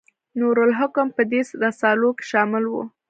[0.39, 2.73] نور الحکم په دې رسالو کې شامل و.